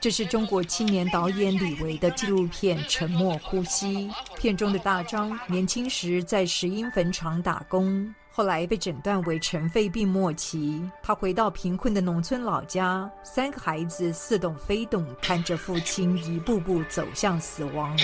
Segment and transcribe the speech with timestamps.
[0.00, 4.08] 这是中国青年导演李维的纪录片《沉默呼吸》。
[4.36, 10.82] 片中的大张年轻时在石英坟场打工，后来被诊断为尘肺病末期。
[11.02, 17.96] 他回到贫困的农村老家，三个孩子似懂非懂，看着父亲一步步走向死亡。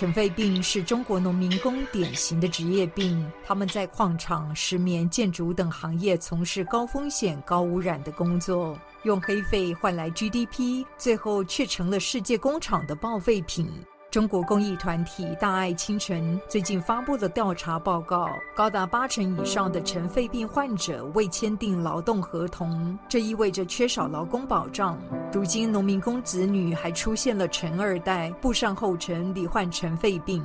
[0.00, 8.78] 尘肺病是中国农民工典型的职业病，他们在矿场、石棉、建筑等行业从事高风险、高污染的工作。
[9.02, 13.70] 用黑肺换来 GDP，最后却成了世界工厂的报废品。
[14.10, 24.98] 中国公益团体大爱清晨最近发布了调查报告，高达八成以上的尘肺病患者未签订劳动合同，这意味着缺少劳工保障。
[25.32, 30.44] 如今，农民工子女还出现了“尘二代”，步上后尘，罹患尘肺病。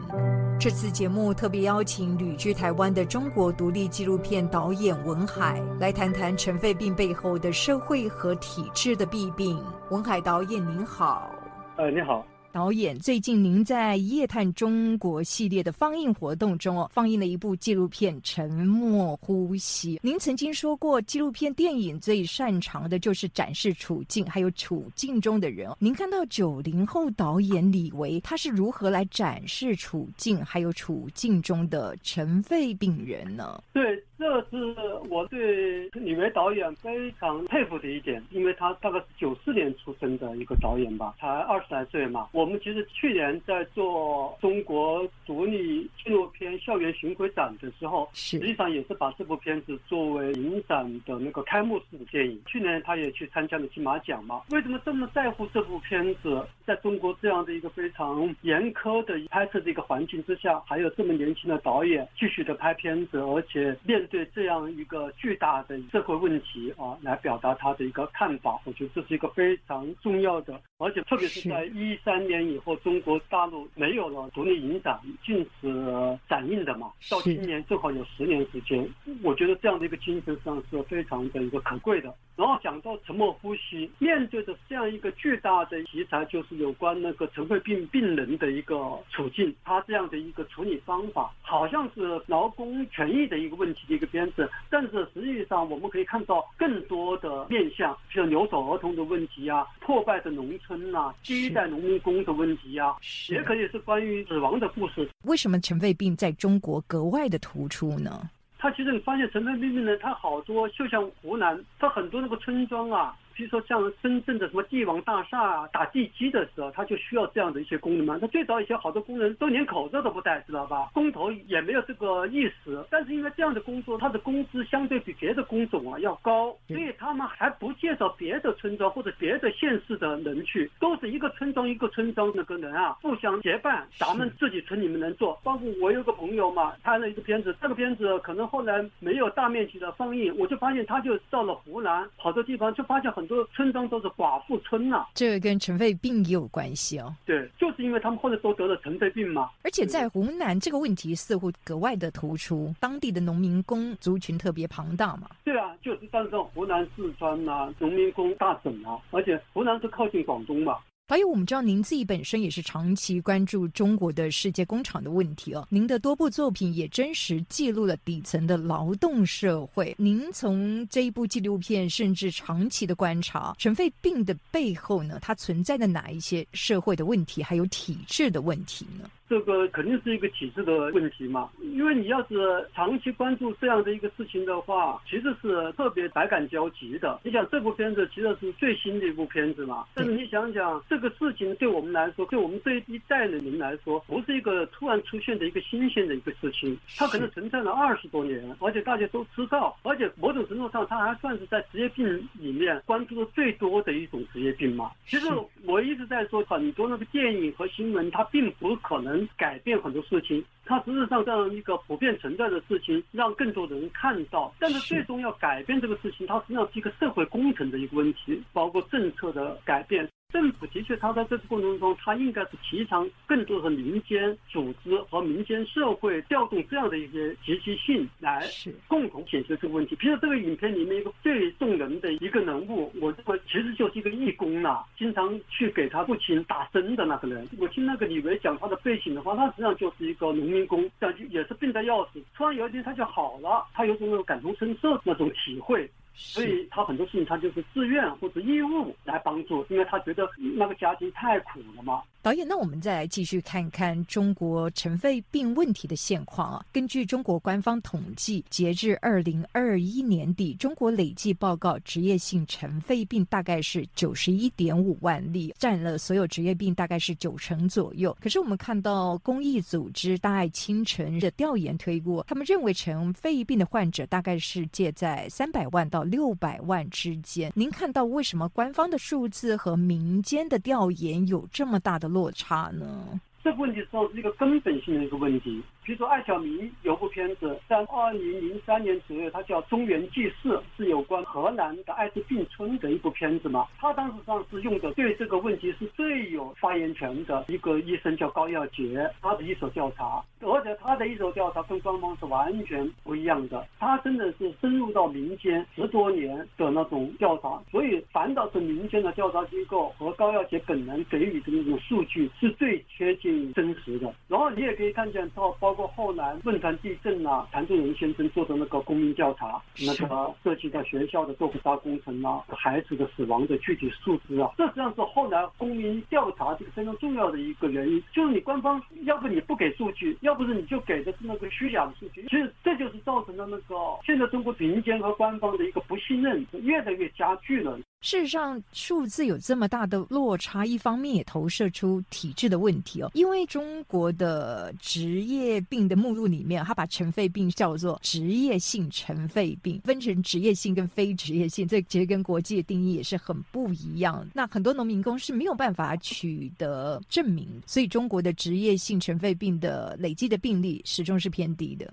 [0.60, 9.60] 这次节目特别邀请旅居台湾的中国独立纪录片导演文海来谈谈尘肺病背后的社会和体制的弊病。
[9.90, 11.32] 文海导演您好，
[11.78, 12.24] 呃，你好。
[12.56, 19.98] 导演，最近您在《夜探中国》系列的放映活动中哦，放映了一部纪录片《沉默呼吸》。
[20.02, 25.70] 您曾经说过，纪录片电影最擅长的就是展示处境，还有处境中的人。
[25.80, 33.62] 您看到九零后导演李维，他是如何来展示处境，还有处境中的尘肺病人呢？
[33.74, 34.02] 对。
[34.26, 34.76] 这是
[35.08, 42.28] 我对李梅导演非常佩服的一点，因为他大概是九四年出生的一个导演吧，才二十来岁嘛。
[42.32, 52.42] 我们其实去年在做中国独立纪录片校园巡回展的时候，实际上也是把这部片子作为影展的那个开幕式的电影。
[52.48, 54.42] 去年他也去参加了金马奖嘛。
[54.50, 56.44] 为什么这么在乎这部片子？
[56.66, 64.04] 在中国这样的一个非常严苛的拍摄的一个环境之下，还有这么年轻的导演继续的拍片子，而且面。
[64.15, 78.88] 对这样一个巨大的社会问题啊，来表达他的一个看法，我觉得这是一个非常重要的，而且特别是在一三年以后，中国大陆没有了独立影展，禁止展映的嘛，到今年正好有十年时间，
[79.24, 82.14] 我觉得这样的一个精神上是非常的一个可贵的。
[82.36, 88.76] 然后讲到沉默呼吸，面对着这样一个巨大的题材，就是有关那个尘肺病病人的一个
[89.10, 102.96] 处境，他这样的一个处理方法，好像是劳工权益的一个问题的一个片子，但是实际上我们可以看到更多的面向，像留守儿童的问题啊，破败的农村呐，第一代农民工的问题啊，
[103.30, 105.10] 也可以是关于死亡的故事。
[105.24, 108.30] 为什么尘肺病在中国格外的突出呢？
[108.58, 113.16] 他其实你发现尘肺病病人，他好多就像湖南，它很多那个村庄啊。
[113.36, 118.18] 比如说像深圳的什么帝王大厦啊，打地基的时候，他就需要这样的一些工人嘛。
[118.20, 120.90] 他最早以前好多工人都连口罩都不戴，知道吧？
[120.94, 122.82] 工头也没有这个意识。
[122.90, 135.38] 但是因为这样的工作，他的工资相对比别的工种啊要高，所以他们还不介绍别的村庄或者别的县市的人去，都是一个村庄一个村庄那个人啊互相结伴，咱们自己村里面能做。
[135.44, 143.25] 包括我有个朋友嘛，拍了一个片子，这个片子可能后来没有大面积的放映，我就发现他就到了湖南好多地方，就发现很。
[143.26, 147.12] 很多村庄都是寡妇村呐，这个跟尘肺病也有关系哦。
[147.26, 149.50] 对，就是因为他们后来都得了尘肺病嘛。
[149.64, 155.28] 而且在湖南，这个问题似乎格外的突出，当地的农民工族群特别庞大嘛。
[155.44, 160.78] 对啊，就是当时湖南、四川呐，农民工大省啊，而且湖南是靠近广东嘛。
[161.08, 165.68] 还有，我们知道您自己本身也是长期关注中国的世界工厂的问题哦。
[165.70, 169.94] 您的多部作品也真实记录了底层的劳动社会。
[170.00, 179.08] 您从这一部纪录片，甚至长期的观察尘肺病的背后呢，它存在的哪一些社会的问题，还有体制的问题呢？
[179.28, 187.20] 这个肯定是一个体制的问题嘛，因为你要是长期关注这样的一个事情的话，其实是特别百感交集的。
[187.24, 204.92] 你想这部片子其实是最新的一部片子嘛，但是你想想这个事情对我们来说，对我们这一代的人来说，不是一个突然出现的一个新鲜的一个事情，它可能存在了二十多年，而且大家都知道，而且某种程度上它还算是在职业病里面关注的最多的一种职业病嘛。
[205.08, 205.28] 其实
[205.64, 209.15] 我一直在说，很多那个电影和新闻，它并不可能。
[209.38, 214.54] 改变很多事情，它实质上这样一个普遍存在的事情，让更多的人看到。
[214.60, 220.08] 但是最终要改变这个事情，它实际上是一个社会工程的一个问题，包括政策的改变。
[220.36, 228.46] 政府的确，他在这个过程中，他应该是提倡更多的民间组织和民间社会调动这样的一些积极性来
[228.86, 229.96] 共同解决这个问题。
[229.96, 237.48] 比如这个影片里面一个最动人的一个人物，我认为其实就是一个义工呐，经常去给他父亲打针的那个人。
[237.58, 245.90] 我听那个李维讲他的背景的话，他实际上就是一个农民工，但也是病得要死，突然有一天他就好了，他有种那种感同身受那种体会。
[246.16, 252.02] 所以他很多事情他就是自愿或者义务来帮助，因为他觉得那个家庭太苦了嘛。
[252.22, 256.66] 导演，那我们再来继续看看中国尘肺病问题的现况啊。
[256.72, 268.18] 根据中国官方统计，截至二零二一年底，中国累计报告职业性尘肺病大概是九十一点五万例，占了所有职业病大概是九成左右。
[268.20, 277.52] 可是我们看到公益组织大爱清晨的调研推过，他们认为尘肺病的患者大概是介在三百万到六百万之间。
[277.54, 282.06] 您看到为什么官方的数字和民间的调研有这么大的？
[282.06, 283.20] 落差呢？
[283.44, 285.62] 这个问题是一个根本性的一个问题。
[285.86, 293.68] 比如说艾小明有部片子，在二零零三年左右，它叫《中原纪事》，是有关河南的艾滋病村的一部片子嘛。
[293.78, 303.64] 他当时上是用的对这个问题是最有发言权的一个医生，叫高耀杰，他的一手调查，而且他的一手调查跟官方是完全不一样的。
[303.80, 314.12] 他真的是深入到民间十多年的那种调查，所以反倒是民间的调查机构和高耀杰本人给予的那种数据是最贴近真实的。
[314.28, 315.75] 然后你也可以看见，到包。
[315.76, 328.02] 过后来汶川地震啊，谭仲仁先生做的那个公民调查，那个涉及到学校的豆腐渣工程啊，孩子的死亡的具体数字啊，这实际上是后来公民调查这个非常重要的一个原因。
[328.14, 332.24] 就是你官方要不你不给数据，要不是你就给的是那个虚假的数据。
[332.24, 333.76] 其实这就是造成了那个
[334.06, 337.78] 现在中国民间和官方的一个不信任越来越加剧了。
[338.06, 343.10] 事实上，数字有这么大的落差，一方面也投射出体制的问题哦。
[343.16, 354.24] 因为中国的职业病的目录里面，它把尘肺病叫做职业性尘肺病，分成职业性跟非职业性，这其实跟国际的定义也是很不一样。
[354.36, 361.92] 那很多农民工是没有办法取得证明，所以中国的职业性尘肺病的累计的病例始终是偏低的。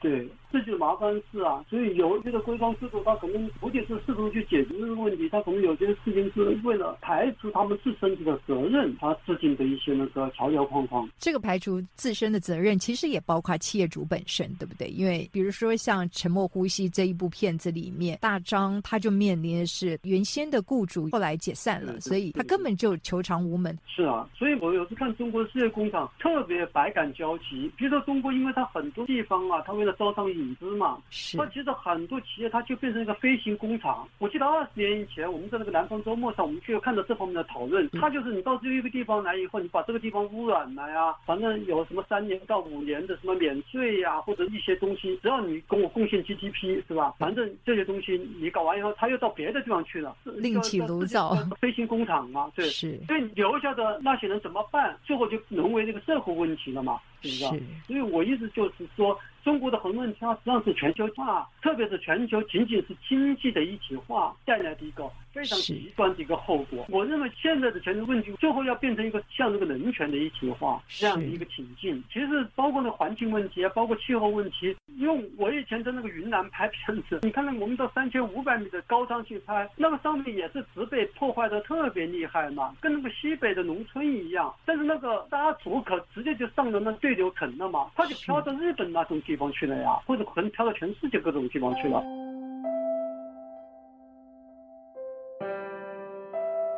[0.00, 0.28] 对。
[0.56, 11.06] 这就是麻烦事啊，所以有这个规章制度，他可能不仅是试图去解决这个问题，他可能有些事情是为了排除他们自身的责任，他制定的一些那个条条框框。
[11.18, 14.88] 这个排除自身的责任，其实也包括企业主本身，对不对？
[14.88, 23.78] 因为比如说像《沉默呼吸》这一部片子里面，大张他就面临的是原先的雇主后来解散了，所以他根本就求偿无门。
[23.86, 27.70] 是啊，所以我有时看中国的事业工厂特别百感交集。
[27.76, 30.45] 比如说中国，因为它很多地方啊，它为了招商引。
[30.54, 30.98] 资嘛，
[31.34, 34.08] 那其实很多企业它就变成一个飞行工厂。
[34.18, 37.88] 我记得二十年以前，我们在那个南方周末上，我们就有看到这方面的讨论。
[37.90, 47.14] 它就是你到这一个地方来以后，你把这个地方污染了呀，反正有什么三年到五年的什么免税呀，或者一些东西，只要你给我贡献 GDP 是吧？
[47.18, 52.98] 反正这些东西你搞完以后，他又到别的地方去了，另起炉灶，飞行工厂嘛，对，是。
[53.06, 54.96] 所以留下的那些人怎么办？
[55.04, 59.18] 最后就沦为这个社会问题了嘛，所以我意思就是说。
[59.46, 65.08] 中国的横论它实际上是全球化，特别是全球仅仅是经济的一体化带来的一个。
[65.32, 66.86] 非常极端的一个后果。
[66.88, 72.02] 我认为现在的全球问题最后要变成一个像这个人权的一体化这样的一个情境。
[72.10, 74.74] 其实包括那环境问题啊，包括气候问题。
[74.96, 84.52] 因为我以前在那个云南拍片子，你看那我们到三千五百米的高上去拍，那个上面也是植被破坏的特别厉害嘛，跟那个西北的农村一样。
[84.64, 92.00] 但是那个大竹可直接就上了那对流程了嘛，他就飘到日本那种地方去了呀，或者可能飘到全世界各种地方去了。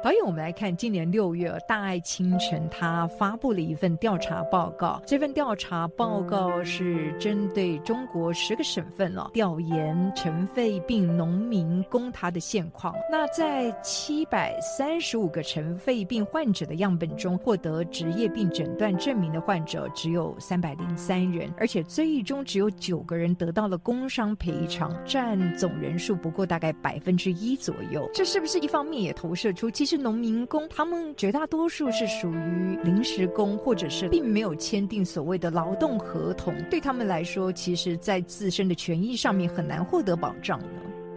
[0.00, 5.02] 导演，我们来看今年六月，大爱清晨他发布了一份调查报告。
[5.04, 12.94] 这份调查报告是针对中国十个省份了，调研尘肺病农民工他的现况。
[13.10, 28.08] 那在七百三十五个尘肺病患者的样本中，获得职业病诊断证明的患者只有三百零三人，而且最终只有九个人得到了工伤赔偿，占总人数不过大概百分之一左右。
[28.14, 29.87] 这是不是一方面也投射出其？
[29.88, 40.66] 是农民工，他们绝大多数是属于临时工，或者是并没有签订所谓的劳动合同，对他们来说，其实在自身的权益上面很难获得保障的。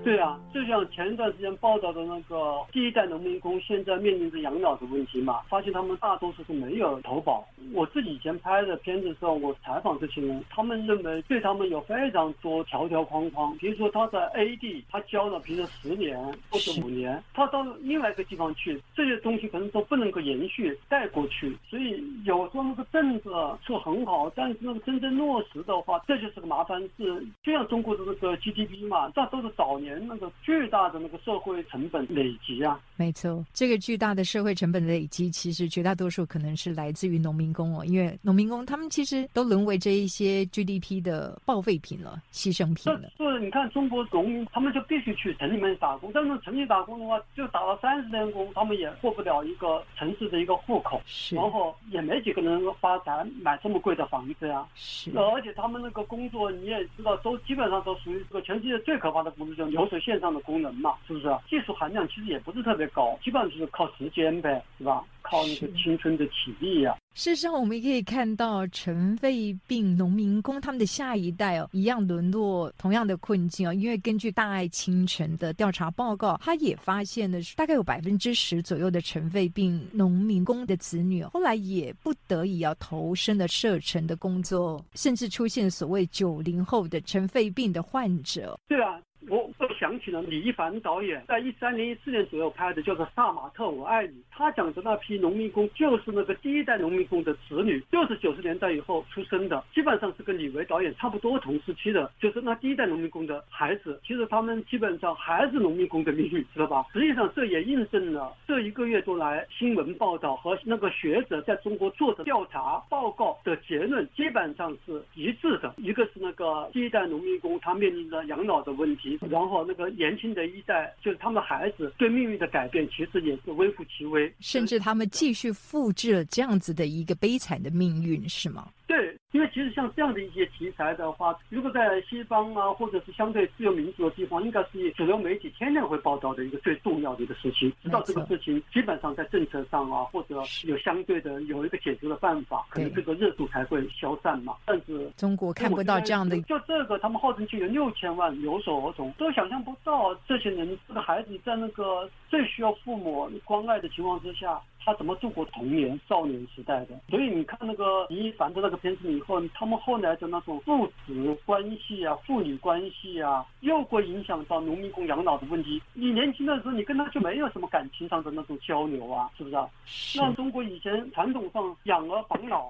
[0.03, 7.46] 对啊，就像前一段时间报道的那个第一代农民工，现在面临着养老的问题嘛，发现他们大多数是没有投保。
[7.72, 13.55] 我自己以前拍的片子时候，我采访这些人，他们认为对他们有非常多条条框框。
[13.58, 21.55] 比如说他在 A 地，他交了，比如说十年或者五年，他到另外一个地方去，这些东西可能都不能够延续带过去。
[21.70, 27.24] 所以有时候那个政策是很好，但是那个真正落实的话，这就是个麻烦事。
[27.43, 32.80] 就像中国的那个 GDP 嘛，这都是早年那个巨大的那个社会成本累积啊。
[32.96, 43.12] 没错，这个巨大的社会成本累积，其实绝大多数可能是来自于农民工哦，因为农民工他们其实都沦为这一些 GDP 的报废品了、牺牲品了。
[43.18, 54.64] 是，你看中国农民，他们就必须去城里面打工，但是城里打工的话，就打了三十年工，他们也过不了一个城市的一个户口，是，然后也没几个人发财买这么贵的房子呀。
[54.76, 61.26] 是，而且他们那个工作你也知道，都基本上都属于这个全世界最可怕的工作，就是流水线上的功能嘛，是不是？
[61.50, 65.04] 技术含量其实也不是特别高，基本上就是靠时间呗，是吧？
[65.24, 66.96] 靠那个青春的体力呀。
[67.16, 73.74] 事实上，我们也可以看到尘肺病农民工他们的下一代哦，一样沦落同样的困境哦。
[73.74, 88.60] 因为根据大爱清晨的调查报告，他也发现了大概有百分之十左右的尘肺病农民工的子女，后来也不得已要投身了射程的工作，甚至出现所谓九零后的尘肺病的患者。
[88.68, 89.00] 对啊。
[89.30, 94.13] 我我想起了李一凡导演在一三年、一四年左右拍的，叫做《萨马特我爱你》。
[94.32, 104.00] 他讲的那批农民工，就是那个第一代农民工的子女，就是九十年代以后出生的，基本上是跟李维导演差不多同时期的，就是那第一代农民工的孩子。
[104.06, 106.86] 其实他们基本上还是农民工的命运，知道吧？
[106.92, 115.74] 实际上这也印证了这一个月多来新闻报道和那个学者在中国做的调查报告的结论，基本上是一致的。
[115.78, 119.11] 一个是那个第一代农民工他面临着养老的问题。
[119.30, 128.70] 然后那个年轻的一代，就是他们的孩子对命运的改变，其实也是微乎其微，甚至他们继续复制了这样子的一个悲惨的命运，是吗？
[128.88, 129.15] 对。
[129.32, 137.72] 因为其实像这样的一些题材的话，如果在西方啊，或者是相对自由民主的地方，应该是主流媒体天天会报道的一个最重要的一个事情。
[137.84, 144.55] 知道这个事情基本上在政策上啊，或者有相对的有一个解决的办法，可能这个热度才会消散嘛。
[144.65, 154.60] 但是中国看不到这样的，就这个他们号称就有六千万留守儿童，都想象不到这些人这个孩子在那个最需要父母关爱的情况之下。
[154.84, 157.00] 他怎么度过童年、少年时代的？
[157.08, 165.82] 所以你看那个李一凡的那个片子以后，他们后来的那种父子关系啊、父女关系啊，又会影响到农民工养老的问题。
[165.94, 170.20] 你年轻的时候，你跟他就没有什么感情上的那种交流啊，是不是？
[170.20, 172.68] 那中国以前传统上养儿防老。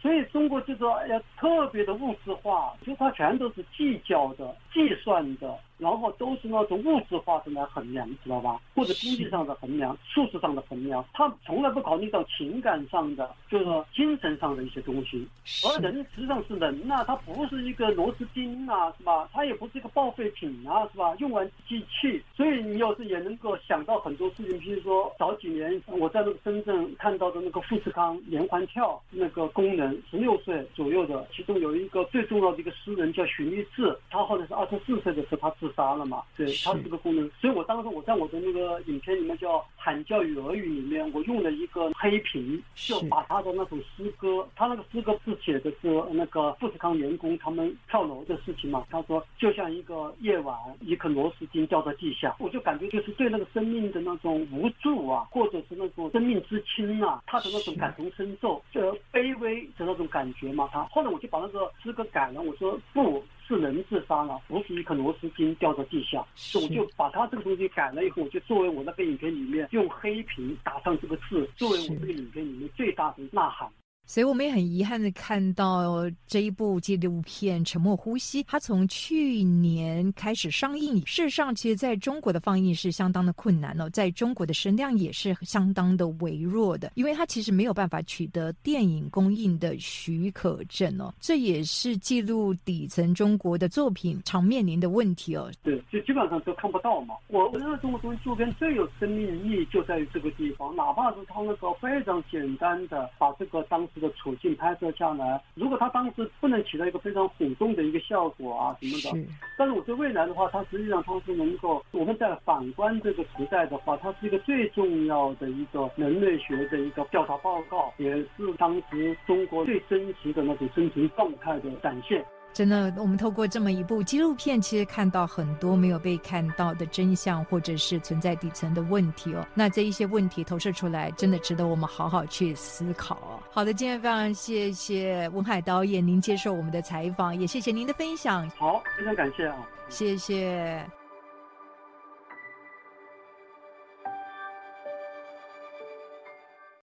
[0.00, 8.58] 所以中国就说，哎呀，特别的物质化，就它全都是计较的、计算的，然后都是那种物质化的来衡量，知道吧？
[8.74, 15.28] 或者经济上的衡量、数字上的衡量，他从来不考虑到情感上的，就是说精神上的一些东西。
[15.66, 19.28] 而人实际上是人呐，他不是一个螺丝钉啊，是吧？
[19.34, 21.14] 他也不是一个报废品啊，是吧？
[21.18, 22.22] 用完机器。
[22.34, 29.89] 所以你要是也能够想到很多事情，比如说早几年我在那个深圳看到的那个富士康连环跳那个功能。
[30.10, 36.22] 十六岁左右的，其中有一个最重要的一个诗人叫许立志，他后来是二十四岁的时候他自杀了嘛？
[36.36, 37.30] 对，他是这个工人。
[37.40, 48.84] 所以我当时我在我的那个影片里面叫《喊叫与俄语》里面，我用了一个黑屏，就把他的那首诗歌，他那个诗歌是写的是那个富士康员工他们跳楼的事情嘛？
[48.90, 59.60] 他说就像一个夜晚，一颗螺丝钉掉到地下，我就感觉就是对那个生命的那种无助啊，或者是那种生命之轻啊，他的那种感同身受，这卑微。
[59.84, 73.68] 那种感觉嘛，他后来我就把那个诗歌改了，我说不是人自杀了，不是一颗螺丝钉掉到地下，所以我就把他这个东西改了以后，我就作为我那个影片里面用黑屏打上这个字，作为我这个影片里面最大的呐喊。
[74.10, 80.96] 所以我们也很遗憾的看到这一部纪录片《沉默呼吸》，它从去年开始上映。
[81.06, 91.14] 事实上，其实在中国的放映是相当的困难哦，在中国的声量也是相当的微弱的，因为它其实没有办法取得电影公映的许可证哦。
[91.20, 95.48] 这也是记录底层中国的作品常面临的问题哦。
[95.62, 97.14] 对，就基本上都看不到嘛。
[97.28, 103.99] 我认为中国东西就跟最有生命力就在于这个地方，哪怕是他那个非常简单的把这个当时。
[104.00, 122.24] 的处境拍摄下来，如果他当时不能起到一个非常轰动的一个效果啊什么的，但是我对未来的话，它实际上它是能够，我们在反观这个时代的话，它是一个最重要的一个人类学的一个调查报告，也是当时中国最真实的那种生存状态的展现。
[122.52, 129.46] 真的，我们透过这么一部纪录片，其实看到很多没有被看到的真相，或者是存在底层的问题哦。
[129.54, 133.40] 那这一些问题投射出来，真的值得我们好好去思考哦。
[133.50, 138.50] 好的，今天非常谢谢文海导演您接受我们的采访，也谢谢您的分享。
[138.50, 139.56] 好，非常感谢啊，
[139.88, 140.99] 谢谢。